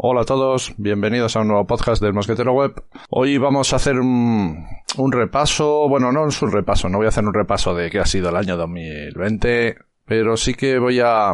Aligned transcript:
Hola 0.00 0.20
a 0.20 0.24
todos, 0.24 0.74
bienvenidos 0.76 1.34
a 1.34 1.40
un 1.40 1.48
nuevo 1.48 1.66
podcast 1.66 2.00
del 2.00 2.12
Mosquetero 2.12 2.52
Web. 2.52 2.84
Hoy 3.10 3.36
vamos 3.36 3.72
a 3.72 3.76
hacer 3.76 3.98
un, 3.98 4.64
repaso, 5.10 5.88
bueno, 5.88 6.12
no 6.12 6.28
es 6.28 6.40
un 6.40 6.52
repaso, 6.52 6.88
no 6.88 6.98
voy 6.98 7.06
a 7.06 7.08
hacer 7.08 7.24
un 7.24 7.34
repaso 7.34 7.74
de 7.74 7.90
qué 7.90 7.98
ha 7.98 8.06
sido 8.06 8.28
el 8.28 8.36
año 8.36 8.56
2020, 8.56 9.76
pero 10.04 10.36
sí 10.36 10.54
que 10.54 10.78
voy 10.78 11.00
a 11.00 11.32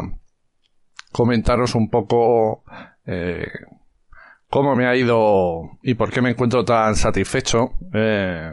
comentaros 1.11 1.75
un 1.75 1.91
poco 1.91 2.63
eh, 3.05 3.45
cómo 4.49 4.75
me 4.75 4.87
ha 4.87 4.95
ido 4.95 5.77
y 5.83 5.93
por 5.93 6.09
qué 6.09 6.23
me 6.23 6.31
encuentro 6.31 6.65
tan 6.65 6.95
satisfecho 6.95 7.73
eh, 7.93 8.51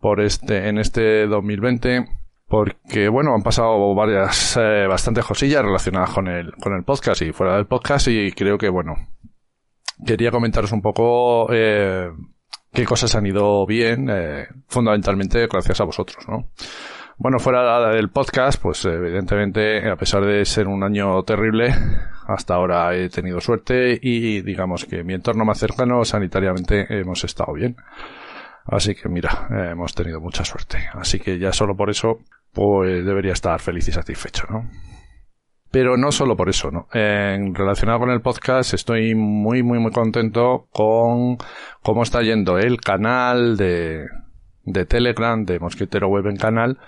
por 0.00 0.22
este 0.22 0.70
en 0.70 0.78
este 0.78 1.26
2020 1.26 2.08
porque 2.48 3.10
bueno 3.10 3.34
han 3.34 3.42
pasado 3.42 3.94
varias 3.94 4.56
eh, 4.56 4.86
bastantes 4.88 5.26
cosillas 5.26 5.62
relacionadas 5.62 6.08
con 6.10 6.28
el 6.28 6.50
con 6.54 6.72
el 6.72 6.82
podcast 6.82 7.20
y 7.20 7.32
fuera 7.32 7.56
del 7.56 7.66
podcast 7.66 8.08
y 8.08 8.32
creo 8.32 8.56
que 8.56 8.70
bueno 8.70 8.94
quería 10.04 10.30
comentaros 10.30 10.72
un 10.72 10.82
poco 10.82 11.48
eh, 11.52 12.10
qué 12.72 12.84
cosas 12.84 13.14
han 13.14 13.26
ido 13.26 13.66
bien, 13.66 14.08
eh, 14.10 14.46
fundamentalmente 14.68 15.46
gracias 15.46 15.80
a 15.80 15.84
vosotros, 15.84 16.28
¿no? 16.28 16.48
Bueno, 17.16 17.38
fuera 17.38 17.90
del 17.90 18.08
podcast, 18.08 18.62
pues 18.62 18.82
evidentemente, 18.86 19.86
a 19.90 19.96
pesar 19.96 20.24
de 20.24 20.42
ser 20.46 20.66
un 20.66 20.82
año 20.82 21.22
terrible, 21.22 21.74
hasta 22.26 22.54
ahora 22.54 22.96
he 22.96 23.10
tenido 23.10 23.42
suerte 23.42 23.98
y 24.00 24.40
digamos 24.40 24.86
que 24.86 25.04
mi 25.04 25.12
entorno 25.12 25.44
más 25.44 25.58
cercano 25.58 26.02
sanitariamente 26.06 26.86
hemos 26.88 27.22
estado 27.24 27.52
bien. 27.52 27.76
Así 28.64 28.94
que 28.94 29.10
mira, 29.10 29.48
hemos 29.70 29.94
tenido 29.94 30.18
mucha 30.20 30.46
suerte. 30.46 30.78
Así 30.94 31.18
que 31.18 31.38
ya 31.38 31.52
solo 31.52 31.76
por 31.76 31.90
eso, 31.90 32.20
pues 32.54 33.04
debería 33.04 33.34
estar 33.34 33.60
feliz 33.60 33.86
y 33.88 33.92
satisfecho, 33.92 34.46
¿no? 34.48 34.70
Pero 35.70 35.96
no 35.96 36.10
solo 36.10 36.36
por 36.36 36.48
eso, 36.48 36.70
¿no? 36.70 36.88
En 36.92 37.54
relacionado 37.54 38.00
con 38.00 38.10
el 38.10 38.20
podcast, 38.20 38.74
estoy 38.74 39.14
muy, 39.14 39.62
muy, 39.62 39.78
muy 39.78 39.92
contento 39.92 40.66
con 40.72 41.38
cómo 41.82 42.02
está 42.02 42.22
yendo 42.22 42.58
el 42.58 42.80
canal 42.80 43.56
de, 43.56 44.06
de 44.64 44.84
Telegram, 44.84 45.44
de 45.44 45.58
Mosquitero 45.58 46.08
Web 46.08 46.26
en 46.26 46.36
canal, 46.36 46.78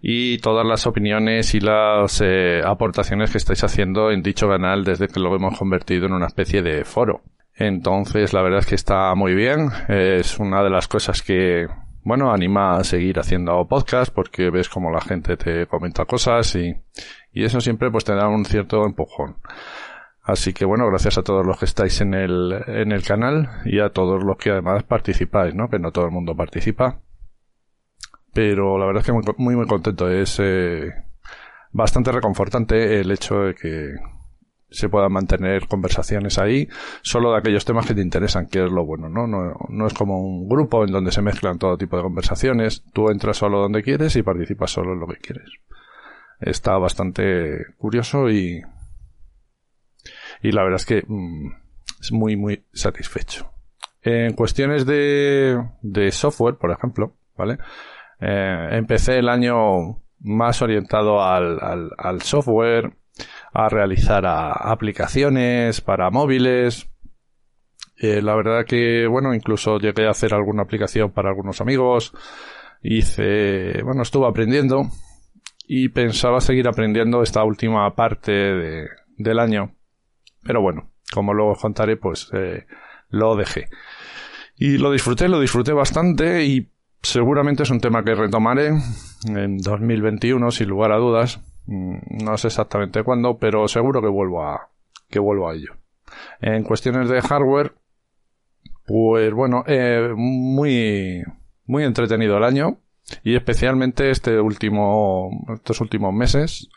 y 0.00 0.38
todas 0.38 0.66
las 0.66 0.86
opiniones 0.86 1.54
y 1.54 1.60
las 1.60 2.20
eh, 2.24 2.62
aportaciones 2.64 3.30
que 3.30 3.38
estáis 3.38 3.62
haciendo 3.64 4.10
en 4.10 4.22
dicho 4.22 4.48
canal 4.48 4.84
desde 4.84 5.08
que 5.08 5.20
lo 5.20 5.34
hemos 5.34 5.58
convertido 5.58 6.06
en 6.06 6.12
una 6.12 6.26
especie 6.26 6.62
de 6.62 6.84
foro. 6.84 7.22
Entonces, 7.54 8.32
la 8.32 8.42
verdad 8.42 8.60
es 8.60 8.66
que 8.66 8.74
está 8.74 9.14
muy 9.14 9.34
bien. 9.34 9.68
Es 9.88 10.38
una 10.38 10.62
de 10.62 10.70
las 10.70 10.88
cosas 10.88 11.20
que, 11.22 11.66
bueno, 12.02 12.32
anima 12.32 12.76
a 12.76 12.84
seguir 12.84 13.18
haciendo 13.18 13.66
podcast 13.68 14.14
porque 14.14 14.48
ves 14.48 14.70
como 14.70 14.90
la 14.90 15.02
gente 15.02 15.36
te 15.36 15.66
comenta 15.66 16.06
cosas 16.06 16.56
y, 16.56 16.74
y 17.32 17.44
eso 17.44 17.60
siempre 17.60 17.90
pues 17.90 18.04
te 18.04 18.14
da 18.14 18.28
un 18.28 18.44
cierto 18.44 18.84
empujón. 18.84 19.36
Así 20.22 20.52
que 20.52 20.64
bueno, 20.64 20.86
gracias 20.86 21.18
a 21.18 21.22
todos 21.22 21.46
los 21.46 21.58
que 21.58 21.64
estáis 21.64 22.00
en 22.00 22.14
el, 22.14 22.52
en 22.66 22.92
el 22.92 23.02
canal 23.02 23.48
y 23.64 23.80
a 23.80 23.90
todos 23.90 24.22
los 24.22 24.36
que 24.36 24.50
además 24.50 24.84
participáis, 24.84 25.54
¿no? 25.54 25.68
Que 25.68 25.78
no 25.78 25.92
todo 25.92 26.04
el 26.04 26.10
mundo 26.10 26.36
participa. 26.36 27.00
Pero 28.32 28.78
la 28.78 28.86
verdad 28.86 29.00
es 29.00 29.06
que 29.06 29.12
muy, 29.12 29.24
muy, 29.38 29.56
muy 29.56 29.66
contento. 29.66 30.08
Es 30.08 30.38
eh, 30.40 30.92
bastante 31.72 32.12
reconfortante 32.12 33.00
el 33.00 33.10
hecho 33.10 33.40
de 33.40 33.54
que 33.54 33.94
se 34.70 34.88
puedan 34.88 35.10
mantener 35.10 35.66
conversaciones 35.66 36.38
ahí 36.38 36.68
solo 37.02 37.32
de 37.32 37.38
aquellos 37.38 37.64
temas 37.64 37.86
que 37.86 37.94
te 37.94 38.02
interesan, 38.02 38.46
que 38.46 38.64
es 38.64 38.70
lo 38.70 38.84
bueno, 38.84 39.08
¿no? 39.08 39.26
No, 39.26 39.56
no 39.68 39.86
es 39.86 39.94
como 39.94 40.20
un 40.20 40.48
grupo 40.48 40.84
en 40.84 40.92
donde 40.92 41.10
se 41.10 41.22
mezclan 41.22 41.58
todo 41.58 41.76
tipo 41.76 41.96
de 41.96 42.04
conversaciones. 42.04 42.84
Tú 42.92 43.10
entras 43.10 43.38
solo 43.38 43.58
donde 43.58 43.82
quieres 43.82 44.14
y 44.14 44.22
participas 44.22 44.70
solo 44.70 44.92
en 44.92 45.00
lo 45.00 45.08
que 45.08 45.16
quieres 45.16 45.50
está 46.40 46.78
bastante 46.78 47.66
curioso 47.78 48.28
y, 48.30 48.62
y 50.42 50.52
la 50.52 50.62
verdad 50.62 50.76
es 50.76 50.86
que 50.86 51.02
mm, 51.06 51.52
es 52.00 52.12
muy, 52.12 52.36
muy 52.36 52.64
satisfecho. 52.72 53.50
En 54.02 54.34
cuestiones 54.34 54.86
de, 54.86 55.62
de 55.82 56.10
software, 56.10 56.56
por 56.56 56.70
ejemplo, 56.70 57.16
¿vale? 57.36 57.58
Eh, 58.20 58.68
empecé 58.72 59.18
el 59.18 59.28
año 59.28 60.02
más 60.20 60.62
orientado 60.62 61.22
al, 61.22 61.58
al, 61.60 61.90
al 61.98 62.22
software, 62.22 62.94
a 63.52 63.68
realizar 63.68 64.24
aplicaciones 64.26 65.80
para 65.80 66.10
móviles. 66.10 66.88
Eh, 67.98 68.22
la 68.22 68.34
verdad 68.34 68.64
que, 68.64 69.06
bueno, 69.06 69.34
incluso 69.34 69.78
llegué 69.78 70.06
a 70.06 70.10
hacer 70.10 70.32
alguna 70.32 70.62
aplicación 70.62 71.10
para 71.12 71.28
algunos 71.28 71.60
amigos. 71.60 72.12
Hice, 72.82 73.82
bueno, 73.82 74.02
estuve 74.02 74.26
aprendiendo 74.26 74.84
y 75.72 75.88
pensaba 75.90 76.40
seguir 76.40 76.66
aprendiendo 76.66 77.22
esta 77.22 77.44
última 77.44 77.94
parte 77.94 78.32
de, 78.32 78.88
del 79.16 79.38
año. 79.38 79.76
Pero 80.42 80.60
bueno, 80.60 80.90
como 81.14 81.32
luego 81.32 81.52
os 81.52 81.60
contaré, 81.60 81.96
pues 81.96 82.28
eh, 82.32 82.66
lo 83.08 83.36
dejé. 83.36 83.68
Y 84.56 84.78
lo 84.78 84.90
disfruté, 84.90 85.28
lo 85.28 85.38
disfruté 85.38 85.72
bastante 85.72 86.44
y 86.44 86.72
seguramente 87.02 87.62
es 87.62 87.70
un 87.70 87.78
tema 87.78 88.02
que 88.02 88.16
retomaré 88.16 88.72
en 89.28 89.58
2021 89.58 90.50
sin 90.50 90.68
lugar 90.68 90.90
a 90.90 90.96
dudas. 90.96 91.40
Mm, 91.66 92.24
no 92.24 92.36
sé 92.36 92.48
exactamente 92.48 93.04
cuándo, 93.04 93.38
pero 93.38 93.68
seguro 93.68 94.02
que 94.02 94.08
vuelvo 94.08 94.42
a 94.44 94.70
que 95.08 95.20
vuelvo 95.20 95.48
a 95.48 95.54
ello. 95.54 95.76
En 96.40 96.64
cuestiones 96.64 97.08
de 97.08 97.22
hardware, 97.22 97.74
pues 98.86 99.32
bueno, 99.32 99.62
eh, 99.68 100.14
muy 100.16 101.22
muy 101.66 101.84
entretenido 101.84 102.38
el 102.38 102.42
año. 102.42 102.80
Y 103.22 103.36
especialmente 103.36 104.10
este 104.10 104.40
último, 104.40 105.30
estos 105.54 105.80
últimos 105.80 106.12
meses 106.12 106.68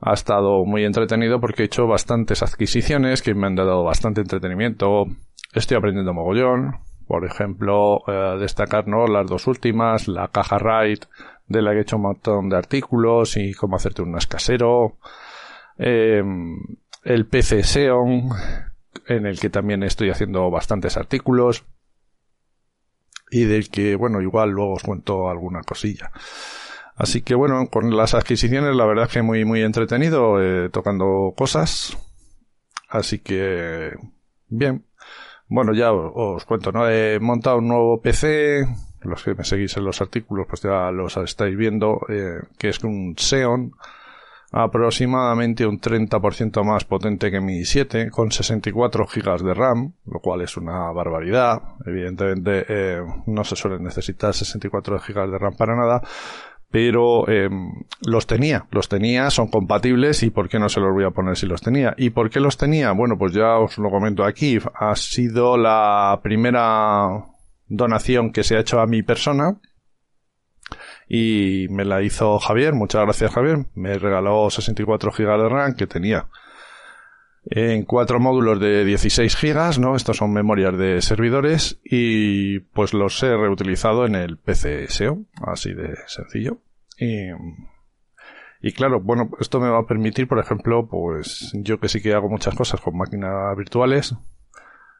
ha 0.00 0.12
estado 0.12 0.64
muy 0.64 0.84
entretenido 0.84 1.40
porque 1.40 1.62
he 1.62 1.66
hecho 1.66 1.86
bastantes 1.86 2.42
adquisiciones 2.42 3.22
que 3.22 3.34
me 3.34 3.46
han 3.46 3.56
dado 3.56 3.84
bastante 3.84 4.20
entretenimiento. 4.20 5.06
Estoy 5.52 5.76
aprendiendo 5.76 6.14
mogollón. 6.14 6.76
Por 7.06 7.24
ejemplo, 7.24 8.02
eh, 8.06 8.36
destacar 8.38 8.86
¿no? 8.86 9.06
las 9.06 9.26
dos 9.26 9.46
últimas, 9.46 10.08
la 10.08 10.28
caja 10.28 10.58
RAID, 10.58 10.98
de 11.46 11.62
la 11.62 11.70
que 11.72 11.78
he 11.78 11.80
hecho 11.80 11.96
un 11.96 12.02
montón 12.02 12.50
de 12.50 12.56
artículos 12.56 13.36
y 13.38 13.54
cómo 13.54 13.76
hacerte 13.76 14.02
un 14.02 14.12
casero. 14.28 14.98
Eh, 15.78 16.22
el 17.04 17.26
PC 17.26 17.62
Xeon, 17.62 18.28
en 19.06 19.26
el 19.26 19.40
que 19.40 19.48
también 19.48 19.82
estoy 19.82 20.10
haciendo 20.10 20.50
bastantes 20.50 20.98
artículos 20.98 21.64
y 23.30 23.44
del 23.44 23.70
que, 23.70 23.96
bueno, 23.96 24.20
igual 24.20 24.50
luego 24.50 24.74
os 24.74 24.82
cuento 24.82 25.28
alguna 25.28 25.62
cosilla. 25.62 26.10
Así 26.96 27.22
que 27.22 27.34
bueno, 27.34 27.68
con 27.68 27.96
las 27.96 28.14
adquisiciones 28.14 28.74
la 28.74 28.84
verdad 28.84 29.04
es 29.06 29.12
que 29.12 29.22
muy, 29.22 29.44
muy 29.44 29.62
entretenido, 29.62 30.42
eh, 30.42 30.68
tocando 30.70 31.32
cosas. 31.36 31.96
Así 32.88 33.20
que, 33.20 33.92
bien. 34.48 34.84
Bueno, 35.48 35.72
ya 35.74 35.92
os, 35.92 36.44
cuento, 36.44 36.72
¿no? 36.72 36.88
He 36.88 37.20
montado 37.20 37.58
un 37.58 37.68
nuevo 37.68 38.00
PC, 38.02 38.66
los 39.02 39.22
que 39.22 39.34
me 39.34 39.44
seguís 39.44 39.76
en 39.76 39.84
los 39.84 40.00
artículos 40.00 40.46
pues 40.48 40.62
ya 40.62 40.90
los 40.90 41.16
estáis 41.16 41.56
viendo, 41.56 42.00
eh, 42.08 42.40
que 42.58 42.68
es 42.68 42.82
un 42.84 43.14
Xeon 43.16 43.72
aproximadamente 44.50 45.66
un 45.66 45.78
30% 45.78 46.64
más 46.64 46.84
potente 46.84 47.30
que 47.30 47.40
mi 47.40 47.64
7 47.64 48.10
con 48.10 48.32
64 48.32 49.06
GB 49.06 49.42
de 49.42 49.54
RAM, 49.54 49.92
lo 50.06 50.20
cual 50.20 50.40
es 50.40 50.56
una 50.56 50.90
barbaridad. 50.92 51.60
Evidentemente 51.84 52.64
eh, 52.68 53.02
no 53.26 53.44
se 53.44 53.56
suele 53.56 53.78
necesitar 53.78 54.32
64 54.32 54.98
GB 54.98 55.30
de 55.30 55.38
RAM 55.38 55.54
para 55.56 55.76
nada, 55.76 56.02
pero 56.70 57.28
eh, 57.28 57.48
los 58.06 58.26
tenía, 58.26 58.66
los 58.70 58.88
tenía, 58.88 59.30
son 59.30 59.48
compatibles 59.48 60.22
y 60.22 60.30
por 60.30 60.48
qué 60.48 60.58
no 60.58 60.68
se 60.68 60.80
los 60.80 60.92
voy 60.92 61.04
a 61.04 61.10
poner 61.10 61.36
si 61.36 61.46
los 61.46 61.60
tenía. 61.60 61.94
¿Y 61.98 62.10
por 62.10 62.30
qué 62.30 62.40
los 62.40 62.56
tenía? 62.56 62.92
Bueno, 62.92 63.16
pues 63.18 63.32
ya 63.32 63.58
os 63.58 63.76
lo 63.78 63.90
comento 63.90 64.24
aquí. 64.24 64.58
Ha 64.74 64.94
sido 64.96 65.58
la 65.58 66.20
primera 66.22 67.24
donación 67.66 68.32
que 68.32 68.44
se 68.44 68.56
ha 68.56 68.60
hecho 68.60 68.80
a 68.80 68.86
mi 68.86 69.02
persona 69.02 69.58
y 71.08 71.66
me 71.70 71.84
la 71.84 72.02
hizo 72.02 72.38
Javier, 72.38 72.74
muchas 72.74 73.02
gracias 73.02 73.32
Javier, 73.32 73.66
me 73.74 73.98
regaló 73.98 74.50
64 74.50 75.10
GB 75.10 75.42
de 75.42 75.48
RAM 75.48 75.74
que 75.74 75.86
tenía 75.86 76.26
en 77.50 77.84
cuatro 77.84 78.20
módulos 78.20 78.60
de 78.60 78.84
16 78.84 79.36
GB, 79.40 79.78
¿no? 79.80 79.96
Estos 79.96 80.18
son 80.18 80.32
memorias 80.32 80.76
de 80.76 81.00
servidores 81.00 81.80
y 81.84 82.60
pues 82.60 82.92
los 82.92 83.22
he 83.22 83.34
reutilizado 83.36 84.06
en 84.06 84.14
el 84.14 84.36
PC 84.36 84.88
SEO, 84.88 85.20
así 85.46 85.72
de 85.72 85.96
sencillo. 86.06 86.58
Y, 86.98 87.28
y 88.60 88.72
claro, 88.72 89.00
bueno, 89.00 89.30
esto 89.40 89.60
me 89.60 89.70
va 89.70 89.78
a 89.78 89.86
permitir, 89.86 90.28
por 90.28 90.38
ejemplo, 90.38 90.88
pues 90.88 91.52
yo 91.54 91.80
que 91.80 91.88
sí 91.88 92.02
que 92.02 92.12
hago 92.12 92.28
muchas 92.28 92.54
cosas 92.54 92.80
con 92.80 92.96
máquinas 92.96 93.56
virtuales, 93.56 94.14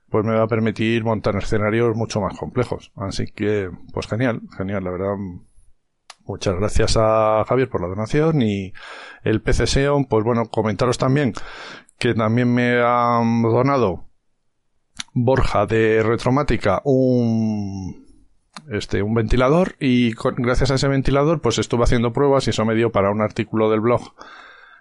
pues 0.09 0.25
me 0.25 0.35
va 0.35 0.45
a 0.45 0.49
permitir 0.49 1.05
montar 1.05 1.37
escenarios 1.37 1.95
mucho 1.97 2.21
más 2.21 2.39
complejos. 2.39 2.93
Así 2.97 3.27
que, 3.27 3.71
pues 3.93 4.07
genial, 4.07 4.41
genial, 4.57 4.85
la 4.85 4.91
verdad, 4.91 5.17
Muchas 6.29 6.55
gracias 6.57 6.97
a 6.97 7.45
Javier 7.49 7.69
por 7.69 7.81
la 7.81 7.89
donación 7.89 8.43
y 8.43 8.73
el 9.25 9.41
PC 9.43 9.67
SEO, 9.67 10.07
pues 10.09 10.23
bueno, 10.23 10.45
comentaros 10.51 10.99
también 10.99 11.33
que 11.99 12.15
también 12.15 12.55
me 12.55 12.81
han 12.81 13.43
donado 13.43 14.05
Borja 15.15 15.67
de 15.67 16.03
Retromática 16.03 16.81
un 16.85 18.07
este 18.71 19.03
un 19.03 19.15
ventilador 19.15 19.77
y 19.81 20.13
gracias 20.37 20.71
a 20.71 20.75
ese 20.75 20.89
ventilador 20.89 21.41
pues 21.41 21.59
estuve 21.59 21.85
haciendo 21.85 22.13
pruebas 22.13 22.47
y 22.47 22.51
eso 22.51 22.65
me 22.65 22.75
dio 22.75 22.93
para 22.93 23.11
un 23.11 23.21
artículo 23.21 23.71
del 23.71 23.81
blog 23.81 24.15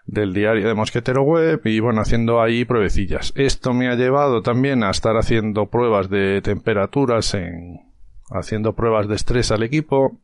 del 0.06 0.34
diario 0.34 0.68
de 0.68 0.74
Mosquetero 0.74 1.24
Web 1.24 1.62
y 1.66 1.80
bueno, 1.80 2.02
haciendo 2.02 2.42
ahí 2.42 2.64
pruebecillas. 2.64 3.34
Esto 3.36 3.74
me 3.74 3.90
ha 3.90 3.96
llevado 3.96 4.42
también 4.42 4.84
a 4.84 4.90
estar 4.90 5.18
haciendo 5.18 5.66
pruebas 5.66 6.10
de 6.10 6.42
temperaturas 6.42 7.34
en, 7.34 7.82
haciendo 8.30 8.74
pruebas 8.74 9.08
de 9.08 9.16
estrés 9.16 9.52
al 9.52 9.64
equipo. 9.64 10.20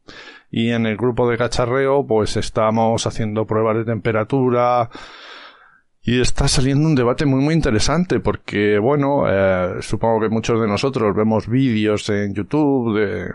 Y 0.52 0.72
en 0.72 0.86
el 0.86 0.98
grupo 0.98 1.30
de 1.30 1.38
cacharreo 1.38 2.06
pues 2.06 2.38
estamos 2.38 3.06
haciendo 3.08 3.46
pruebas 3.46 3.78
de 3.78 3.86
temperatura. 3.86 4.90
Y 6.02 6.20
está 6.20 6.48
saliendo 6.48 6.88
un 6.88 6.96
debate 6.96 7.26
muy 7.26 7.42
muy 7.42 7.54
interesante 7.54 8.20
porque 8.20 8.78
bueno 8.78 9.24
eh, 9.28 9.82
supongo 9.82 10.22
que 10.22 10.30
muchos 10.30 10.60
de 10.60 10.68
nosotros 10.68 11.16
vemos 11.16 11.48
vídeos 11.48 12.10
en 12.10 12.34
YouTube 12.34 13.00
de 13.00 13.32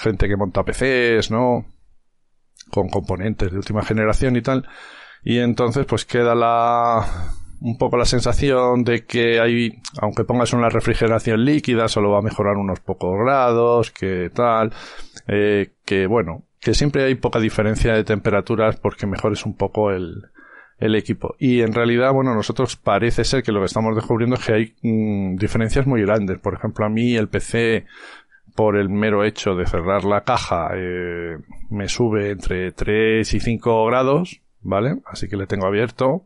gente 0.00 0.28
que 0.28 0.36
monta 0.36 0.62
PCs 0.62 1.32
no 1.32 1.66
con 2.70 2.88
componentes 2.88 3.50
de 3.50 3.56
última 3.58 3.82
generación 3.82 4.36
y 4.36 4.42
tal. 4.42 4.68
Y 5.24 5.38
entonces 5.38 5.86
pues 5.86 6.04
queda 6.04 6.34
la 6.34 7.04
un 7.60 7.76
poco 7.76 7.96
la 7.96 8.04
sensación 8.04 8.84
de 8.84 9.04
que 9.04 9.40
hay, 9.40 9.80
aunque 10.00 10.24
pongas 10.24 10.52
una 10.52 10.68
refrigeración 10.68 11.44
líquida, 11.44 11.88
solo 11.88 12.10
va 12.10 12.18
a 12.18 12.22
mejorar 12.22 12.56
unos 12.56 12.80
pocos 12.80 13.18
grados, 13.18 13.90
que 13.90 14.30
tal, 14.32 14.72
eh, 15.26 15.72
que 15.84 16.06
bueno, 16.06 16.44
que 16.60 16.74
siempre 16.74 17.04
hay 17.04 17.14
poca 17.16 17.40
diferencia 17.40 17.92
de 17.94 18.04
temperaturas 18.04 18.76
porque 18.76 19.06
mejores 19.06 19.44
un 19.44 19.54
poco 19.56 19.90
el, 19.90 20.22
el 20.78 20.94
equipo. 20.94 21.34
Y 21.38 21.62
en 21.62 21.72
realidad, 21.72 22.12
bueno, 22.12 22.34
nosotros 22.34 22.76
parece 22.76 23.24
ser 23.24 23.42
que 23.42 23.52
lo 23.52 23.60
que 23.60 23.66
estamos 23.66 23.94
descubriendo 23.94 24.36
es 24.36 24.44
que 24.44 24.52
hay 24.52 24.74
mm, 24.82 25.36
diferencias 25.36 25.86
muy 25.86 26.02
grandes. 26.02 26.38
Por 26.38 26.54
ejemplo, 26.54 26.86
a 26.86 26.88
mí 26.88 27.16
el 27.16 27.28
PC, 27.28 27.86
por 28.54 28.76
el 28.76 28.88
mero 28.88 29.24
hecho 29.24 29.54
de 29.54 29.66
cerrar 29.66 30.04
la 30.04 30.22
caja, 30.22 30.70
eh, 30.74 31.38
me 31.70 31.88
sube 31.88 32.30
entre 32.30 32.72
3 32.72 33.34
y 33.34 33.40
5 33.40 33.86
grados, 33.86 34.40
¿vale? 34.62 35.00
Así 35.06 35.28
que 35.28 35.36
le 35.36 35.46
tengo 35.46 35.66
abierto 35.66 36.24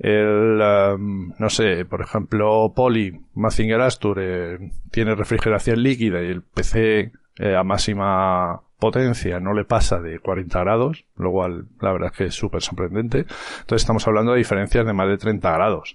el, 0.00 0.60
um, 0.94 1.34
no 1.38 1.50
sé, 1.50 1.84
por 1.84 2.00
ejemplo, 2.00 2.72
Poly, 2.74 3.20
Mazinger 3.34 3.82
Astur, 3.82 4.18
eh, 4.20 4.72
tiene 4.90 5.14
refrigeración 5.14 5.82
líquida 5.82 6.22
y 6.22 6.28
el 6.28 6.42
PC 6.42 7.12
eh, 7.38 7.54
a 7.54 7.62
máxima 7.62 8.62
potencia 8.78 9.38
no 9.40 9.52
le 9.52 9.66
pasa 9.66 10.00
de 10.00 10.18
40 10.18 10.58
grados, 10.60 11.04
lo 11.16 11.30
cual 11.30 11.66
la 11.82 11.92
verdad 11.92 12.10
es 12.12 12.16
que 12.16 12.24
es 12.24 12.34
súper 12.34 12.62
sorprendente. 12.62 13.26
Entonces 13.60 13.82
estamos 13.82 14.08
hablando 14.08 14.32
de 14.32 14.38
diferencias 14.38 14.86
de 14.86 14.92
más 14.94 15.06
de 15.06 15.18
30 15.18 15.52
grados. 15.52 15.94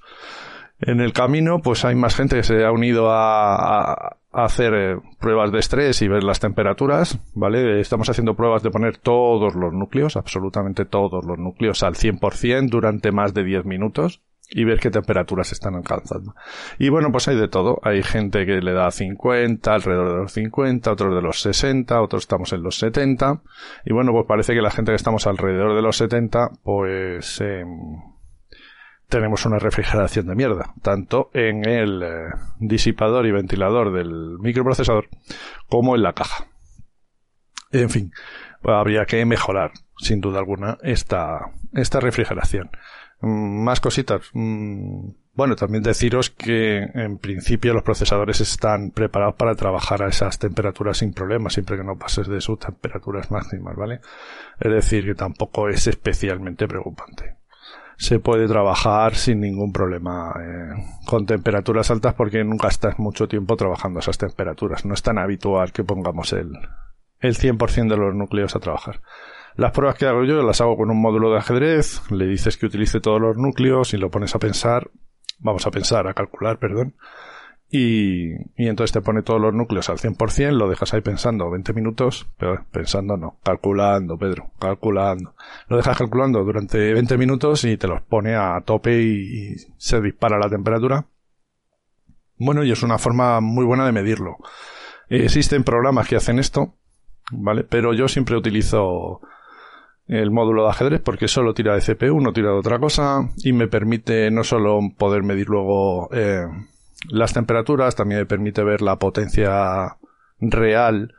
En 0.79 0.99
el 0.99 1.13
camino, 1.13 1.59
pues 1.63 1.85
hay 1.85 1.95
más 1.95 2.15
gente 2.15 2.35
que 2.35 2.43
se 2.43 2.65
ha 2.65 2.71
unido 2.71 3.09
a, 3.09 4.17
hacer 4.31 4.73
eh, 4.73 4.97
pruebas 5.19 5.51
de 5.51 5.59
estrés 5.59 6.01
y 6.01 6.09
ver 6.09 6.23
las 6.23 6.41
temperaturas, 6.41 7.19
¿vale? 7.33 7.79
Estamos 7.79 8.09
haciendo 8.09 8.35
pruebas 8.35 8.63
de 8.63 8.69
poner 8.69 8.97
todos 8.97 9.55
los 9.55 9.71
núcleos, 9.71 10.17
absolutamente 10.17 10.83
todos 10.83 11.23
los 11.25 11.37
núcleos 11.37 11.83
al 11.83 11.95
100% 11.95 12.69
durante 12.69 13.13
más 13.13 13.33
de 13.33 13.45
10 13.45 13.63
minutos 13.63 14.21
y 14.49 14.63
ver 14.65 14.79
qué 14.79 14.91
temperaturas 14.91 15.51
están 15.51 15.75
alcanzando. 15.75 16.35
Y 16.77 16.89
bueno, 16.89 17.11
pues 17.11 17.27
hay 17.27 17.37
de 17.37 17.47
todo. 17.47 17.79
Hay 17.83 18.03
gente 18.03 18.45
que 18.45 18.61
le 18.61 18.73
da 18.73 18.91
50, 18.91 19.73
alrededor 19.73 20.09
de 20.09 20.21
los 20.23 20.33
50, 20.33 20.91
otros 20.91 21.15
de 21.15 21.21
los 21.21 21.41
60, 21.41 22.01
otros 22.01 22.23
estamos 22.23 22.53
en 22.53 22.61
los 22.61 22.77
70. 22.77 23.41
Y 23.85 23.93
bueno, 23.93 24.11
pues 24.11 24.25
parece 24.27 24.53
que 24.53 24.61
la 24.61 24.71
gente 24.71 24.91
que 24.91 24.97
estamos 24.97 25.25
alrededor 25.27 25.75
de 25.75 25.81
los 25.81 25.97
70, 25.97 26.49
pues... 26.63 27.41
Eh, 27.41 27.63
tenemos 29.07 29.45
una 29.45 29.59
refrigeración 29.59 30.27
de 30.27 30.35
mierda, 30.35 30.73
tanto 30.81 31.29
en 31.33 31.67
el 31.67 32.03
eh, 32.03 32.29
disipador 32.59 33.25
y 33.25 33.31
ventilador 33.31 33.93
del 33.93 34.39
microprocesador 34.39 35.07
como 35.69 35.95
en 35.95 36.03
la 36.03 36.13
caja. 36.13 36.47
En 37.71 37.89
fin, 37.89 38.11
habría 38.63 39.05
que 39.05 39.25
mejorar, 39.25 39.71
sin 39.97 40.21
duda 40.21 40.39
alguna, 40.39 40.77
esta, 40.81 41.51
esta 41.73 41.99
refrigeración. 41.99 42.71
Mm, 43.21 43.63
más 43.63 43.79
cositas. 43.79 44.29
Mm, 44.33 45.09
bueno, 45.33 45.55
también 45.55 45.83
deciros 45.83 46.29
que 46.29 46.77
en 46.77 47.17
principio 47.17 47.73
los 47.73 47.83
procesadores 47.83 48.39
están 48.39 48.91
preparados 48.91 49.35
para 49.35 49.55
trabajar 49.55 50.01
a 50.01 50.07
esas 50.07 50.39
temperaturas 50.39 50.97
sin 50.97 51.13
problemas, 51.13 51.53
siempre 51.53 51.77
que 51.77 51.83
no 51.83 51.97
pases 51.97 52.27
de 52.27 52.39
sus 52.39 52.57
temperaturas 52.59 53.29
máximas, 53.31 53.75
¿vale? 53.75 53.99
Es 54.59 54.71
decir, 54.71 55.05
que 55.05 55.15
tampoco 55.15 55.67
es 55.67 55.87
especialmente 55.87 56.67
preocupante 56.67 57.35
se 57.97 58.19
puede 58.19 58.47
trabajar 58.47 59.15
sin 59.15 59.39
ningún 59.39 59.71
problema 59.71 60.33
eh, 60.39 60.83
con 61.05 61.25
temperaturas 61.25 61.89
altas 61.91 62.13
porque 62.13 62.43
nunca 62.43 62.67
estás 62.67 62.99
mucho 62.99 63.27
tiempo 63.27 63.55
trabajando 63.55 63.99
esas 63.99 64.17
temperaturas. 64.17 64.85
No 64.85 64.93
es 64.93 65.01
tan 65.01 65.17
habitual 65.17 65.71
que 65.71 65.83
pongamos 65.83 66.33
el, 66.33 66.51
el 67.19 67.35
100% 67.35 67.89
de 67.89 67.97
los 67.97 68.15
núcleos 68.15 68.55
a 68.55 68.59
trabajar. 68.59 69.01
Las 69.55 69.71
pruebas 69.71 69.97
que 69.97 70.05
hago 70.05 70.25
yo 70.25 70.41
las 70.43 70.59
hago 70.59 70.75
con 70.75 70.91
un 70.91 71.01
módulo 71.01 71.31
de 71.31 71.37
ajedrez, 71.37 72.01
le 72.11 72.27
dices 72.27 72.57
que 72.57 72.65
utilice 72.65 72.99
todos 72.99 73.21
los 73.21 73.37
núcleos 73.37 73.93
y 73.93 73.97
lo 73.97 74.09
pones 74.09 74.35
a 74.35 74.39
pensar, 74.39 74.91
vamos 75.39 75.65
a 75.65 75.71
pensar, 75.71 76.07
a 76.07 76.13
calcular, 76.13 76.59
perdón, 76.59 76.95
y, 77.69 78.33
y, 78.55 78.67
entonces 78.67 78.93
te 78.93 79.01
pone 79.01 79.23
todos 79.23 79.41
los 79.41 79.53
núcleos 79.53 79.89
al 79.89 79.97
100%, 79.97 80.51
lo 80.51 80.69
dejas 80.69 80.93
ahí 80.93 81.01
pensando 81.01 81.49
20 81.49 81.73
minutos, 81.73 82.27
pero 82.37 82.63
pensando 82.71 83.17
no, 83.17 83.37
calculando, 83.43 84.17
Pedro, 84.17 84.51
calculando. 84.59 85.33
Lo 85.67 85.77
dejas 85.77 85.97
calculando 85.97 86.43
durante 86.43 86.93
20 86.93 87.17
minutos 87.17 87.63
y 87.65 87.77
te 87.77 87.87
los 87.87 88.01
pone 88.03 88.35
a 88.35 88.61
tope 88.61 89.01
y, 89.01 89.55
se 89.77 89.99
dispara 89.99 90.37
la 90.37 90.49
temperatura. 90.49 91.05
Bueno, 92.37 92.63
y 92.63 92.71
es 92.71 92.83
una 92.83 92.97
forma 92.97 93.41
muy 93.41 93.65
buena 93.65 93.85
de 93.85 93.91
medirlo. 93.91 94.37
existen 95.09 95.63
programas 95.63 96.07
que 96.07 96.17
hacen 96.17 96.39
esto, 96.39 96.75
¿vale? 97.31 97.63
Pero 97.63 97.93
yo 97.93 98.07
siempre 98.07 98.37
utilizo 98.37 99.21
el 100.07 100.29
módulo 100.29 100.63
de 100.63 100.69
ajedrez 100.69 101.01
porque 101.01 101.27
solo 101.27 101.53
tira 101.53 101.75
de 101.75 101.81
CPU, 101.81 102.19
no 102.21 102.31
tira 102.31 102.49
de 102.49 102.59
otra 102.59 102.79
cosa 102.79 103.29
y 103.37 103.53
me 103.53 103.67
permite 103.67 104.29
no 104.29 104.43
solo 104.43 104.79
poder 104.97 105.23
medir 105.23 105.47
luego 105.49 106.09
eh, 106.13 106.45
las 107.09 107.33
temperaturas, 107.33 107.95
también 107.95 108.21
me 108.21 108.25
permite 108.25 108.63
ver 108.63 108.81
la 108.81 108.97
potencia 108.97 109.97
real 110.39 111.13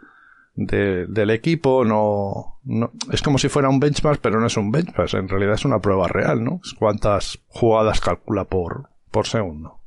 del 0.56 1.31
equipo, 1.31 1.84
no, 1.84 2.58
no, 2.64 2.90
es 3.12 3.20
como 3.20 3.37
si 3.37 3.49
fuera 3.49 3.69
un 3.69 3.78
benchmark, 3.78 4.20
pero 4.20 4.40
no 4.40 4.46
es 4.46 4.56
un 4.56 4.70
benchmark, 4.70 5.12
en 5.14 5.28
realidad 5.28 5.55
es 5.55 5.67
una 5.67 5.81
prueba 5.81 6.08
real, 6.08 6.43
¿no? 6.43 6.61
Es 6.64 6.73
cuántas 6.73 7.38
jugadas 7.49 8.00
calcula 8.00 8.44
por, 8.44 8.88
por 9.11 9.26
segundo. 9.26 9.81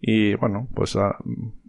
Y 0.00 0.34
bueno, 0.36 0.68
pues 0.74 0.96
ah, 0.96 1.16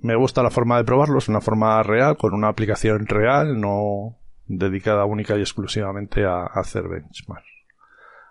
me 0.02 0.16
gusta 0.16 0.42
la 0.42 0.52
forma 0.52 0.78
de 0.78 0.86
probarlo, 0.86 1.18
es 1.18 1.28
una 1.28 1.42
forma 1.42 1.84
real, 1.84 2.16
con 2.16 2.34
una 2.34 2.48
aplicación 2.48 3.08
real, 3.08 3.60
no 3.60 4.16
dedicada 4.46 5.04
única 5.04 5.38
y 5.38 5.42
exclusivamente 5.42 6.24
a, 6.24 6.44
a 6.44 6.62
hacer 6.62 6.88
benchmark. 6.88 7.44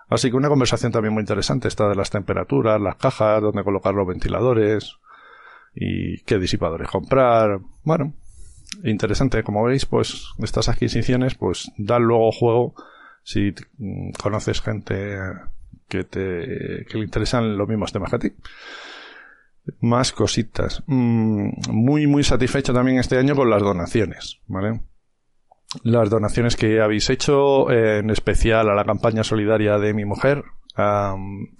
Así 0.09 0.31
que 0.31 0.37
una 0.37 0.49
conversación 0.49 0.91
también 0.91 1.13
muy 1.13 1.21
interesante, 1.21 1.69
esta 1.69 1.87
de 1.87 1.95
las 1.95 2.09
temperaturas, 2.09 2.81
las 2.81 2.97
cajas, 2.97 3.43
dónde 3.43 3.63
colocar 3.63 3.93
los 3.93 4.07
ventiladores, 4.07 4.99
y 5.81 6.19
qué 6.23 6.39
disipadores 6.39 6.89
comprar. 6.89 7.61
Bueno, 7.85 8.15
interesante. 8.82 9.43
Como 9.43 9.65
veis, 9.65 9.87
pues 9.87 10.31
estas 10.43 10.69
adquisiciones 10.69 11.35
pues 11.37 11.70
dan 11.79 12.03
luego 12.03 12.32
juego 12.32 12.75
si 13.23 13.55
conoces 14.20 14.61
gente 14.61 15.19
que 15.89 16.05
te 16.05 16.85
que 16.89 16.99
le 16.99 17.05
interesan 17.05 17.56
los 17.56 17.69
mismos 17.69 17.93
temas 17.93 18.11
que 18.11 18.17
a 18.17 18.19
ti. 18.19 18.32
Más 19.81 20.13
cositas. 20.13 20.82
Mm, 20.87 21.51
muy, 21.70 22.06
muy 22.06 22.25
satisfecho 22.25 22.73
también 22.73 22.99
este 22.99 23.19
año 23.19 23.37
con 23.37 23.51
las 23.51 23.63
donaciones, 23.63 24.41
¿vale? 24.47 24.81
Las 25.82 26.08
donaciones 26.08 26.56
que 26.56 26.81
habéis 26.81 27.11
hecho, 27.11 27.70
en 27.70 28.08
especial 28.08 28.70
a 28.70 28.75
la 28.75 28.85
campaña 28.85 29.23
solidaria 29.23 29.79
de 29.79 29.93
mi 29.93 30.06
mujer. 30.06 30.43